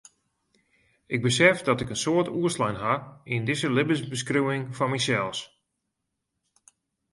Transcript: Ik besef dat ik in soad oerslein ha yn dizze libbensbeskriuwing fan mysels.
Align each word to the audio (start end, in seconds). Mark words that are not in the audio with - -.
Ik 1.05 1.21
besef 1.21 1.61
dat 1.61 1.81
ik 1.81 1.89
in 1.89 1.95
soad 2.03 2.27
oerslein 2.37 2.75
ha 2.83 2.93
yn 3.33 3.45
dizze 3.47 3.69
libbensbeskriuwing 3.77 4.63
fan 4.77 4.89
mysels. 4.93 5.39